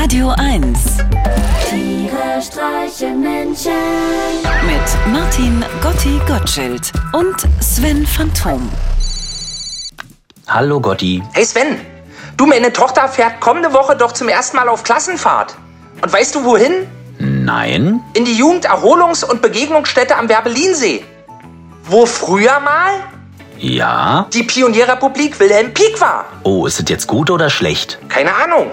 [0.00, 0.78] Radio 1
[1.68, 3.70] Tiere streichen Menschen.
[4.64, 8.66] mit Martin Gotti Gottschild und Sven Phantom.
[10.48, 11.22] Hallo Gotti.
[11.32, 11.76] Hey Sven,
[12.38, 15.54] du, meine Tochter fährt kommende Woche doch zum ersten Mal auf Klassenfahrt.
[16.02, 16.86] Und weißt du wohin?
[17.18, 18.00] Nein?
[18.14, 21.04] In die Jugenderholungs- und Begegnungsstätte am Werbelinsee.
[21.84, 22.92] Wo früher mal
[23.58, 24.26] Ja?
[24.32, 26.24] die Pionierrepublik Wilhelm Pieck war.
[26.42, 27.98] Oh, ist es jetzt gut oder schlecht?
[28.08, 28.70] Keine Ahnung.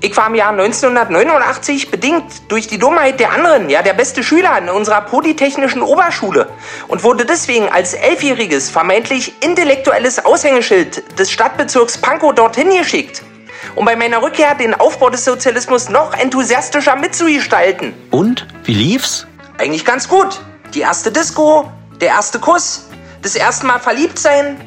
[0.00, 4.58] Ich war im Jahr 1989 bedingt durch die Dummheit der anderen, ja, der beste Schüler
[4.58, 6.48] in unserer polytechnischen Oberschule
[6.88, 13.22] und wurde deswegen als elfjähriges, vermeintlich intellektuelles Aushängeschild des Stadtbezirks Pankow dorthin geschickt,
[13.74, 17.94] um bei meiner Rückkehr den Aufbau des Sozialismus noch enthusiastischer mitzugestalten.
[18.10, 18.46] Und?
[18.64, 19.26] Wie lief's?
[19.56, 20.40] Eigentlich ganz gut.
[20.74, 22.88] Die erste Disco, der erste Kuss,
[23.22, 24.60] das erste Mal verliebt sein.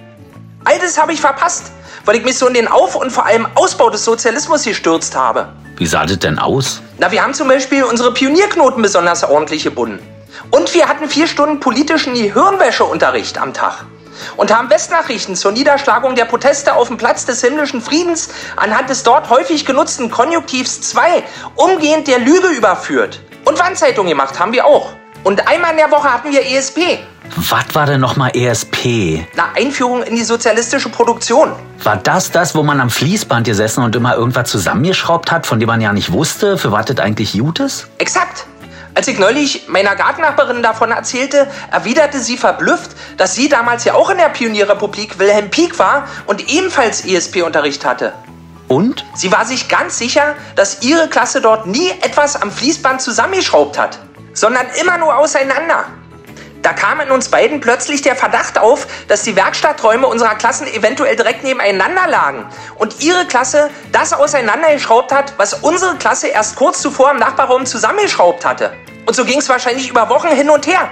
[0.69, 1.71] All das habe ich verpasst,
[2.05, 5.49] weil ich mich so in den Auf- und vor allem Ausbau des Sozialismus gestürzt habe.
[5.77, 6.83] Wie sah das denn aus?
[6.99, 9.97] Na, wir haben zum Beispiel unsere Pionierknoten besonders ordentlich gebunden.
[10.51, 13.83] Und wir hatten vier Stunden politischen Hirnwäscheunterricht am Tag.
[14.37, 19.01] Und haben Westnachrichten zur Niederschlagung der Proteste auf dem Platz des himmlischen Friedens anhand des
[19.01, 21.23] dort häufig genutzten Konjunktivs 2
[21.55, 23.21] umgehend der Lüge überführt.
[23.43, 24.91] Und Wandzeitung gemacht haben wir auch.
[25.23, 26.99] Und einmal in der Woche hatten wir ESP.
[27.35, 29.25] Was war denn nochmal ESP?
[29.35, 31.53] Na, Einführung in die sozialistische Produktion.
[31.83, 35.67] War das das, wo man am Fließband gesessen und immer irgendwas zusammengeschraubt hat, von dem
[35.67, 37.87] man ja nicht wusste, für was das eigentlich gut ist?
[37.97, 38.45] Exakt.
[38.95, 44.09] Als ich neulich meiner Gartennachbarin davon erzählte, erwiderte sie verblüfft, dass sie damals ja auch
[44.09, 48.13] in der Pionierrepublik Wilhelm Pieck war und ebenfalls ESP-Unterricht hatte.
[48.67, 49.05] Und?
[49.15, 53.99] Sie war sich ganz sicher, dass ihre Klasse dort nie etwas am Fließband zusammengeschraubt hat,
[54.33, 55.85] sondern immer nur auseinander.
[56.69, 61.15] Da kam in uns beiden plötzlich der Verdacht auf, dass die Werkstatträume unserer Klassen eventuell
[61.15, 67.09] direkt nebeneinander lagen und ihre Klasse das auseinandergeschraubt hat, was unsere Klasse erst kurz zuvor
[67.09, 68.71] im Nachbarraum zusammengeschraubt hatte.
[69.07, 70.91] Und so ging es wahrscheinlich über Wochen hin und her.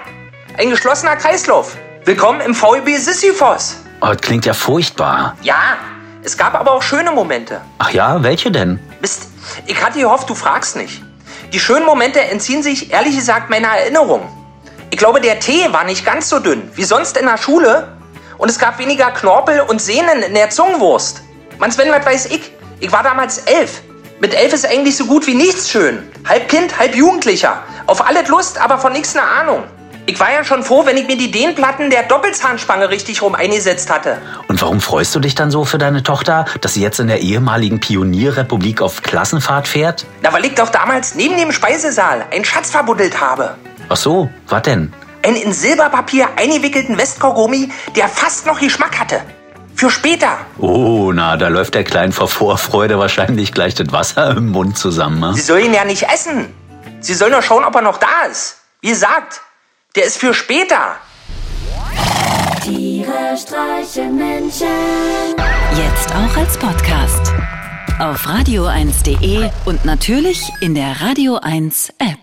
[0.58, 1.78] Ein geschlossener Kreislauf.
[2.06, 3.76] Willkommen im VEB Sisyphos.
[4.02, 5.38] Oh, das klingt ja furchtbar.
[5.44, 5.78] Ja,
[6.24, 7.62] es gab aber auch schöne Momente.
[7.78, 8.80] Ach ja, welche denn?
[9.00, 9.28] Mist,
[9.68, 11.04] ich hatte gehofft, du fragst nicht.
[11.54, 14.28] Die schönen Momente entziehen sich, ehrlich gesagt, meiner Erinnerung.
[14.90, 17.90] Ich glaube, der Tee war nicht ganz so dünn wie sonst in der Schule
[18.38, 21.22] und es gab weniger Knorpel und Sehnen in der Zungenwurst.
[21.60, 22.52] Man, Sven, was weiß ich?
[22.80, 23.82] Ich war damals elf.
[24.20, 26.08] Mit elf ist eigentlich so gut wie nichts schön.
[26.28, 27.64] Halb Kind, halb Jugendlicher.
[27.86, 29.64] Auf alles Lust, aber von nichts eine Ahnung.
[30.10, 33.90] Ich war ja schon froh, wenn ich mir die Dehnplatten der Doppelzahnspange richtig rum eingesetzt
[33.90, 34.20] hatte.
[34.48, 37.20] Und warum freust du dich dann so für deine Tochter, dass sie jetzt in der
[37.20, 40.06] ehemaligen Pionierrepublik auf Klassenfahrt fährt?
[40.22, 43.58] Na, weil ich doch damals neben dem Speisesaal einen Schatz verbuddelt habe.
[43.90, 44.94] Ach so, was denn?
[45.24, 49.22] Einen in Silberpapier eingewickelten Westkaugummi, der fast noch Geschmack hatte.
[49.76, 50.38] Für später.
[50.58, 55.20] Oh, na, da läuft der Kleinen vor Vorfreude wahrscheinlich gleich das Wasser im Mund zusammen.
[55.20, 55.34] ne?
[55.36, 56.48] Sie soll ihn ja nicht essen.
[57.00, 58.58] Sie soll nur schauen, ob er noch da ist.
[58.82, 59.42] Wie gesagt,
[59.96, 60.96] der ist für später.
[62.64, 64.68] Tiere streichen Menschen.
[65.76, 67.34] Jetzt auch als Podcast.
[68.00, 72.18] Auf radio1.de und natürlich in der Radio 1 App.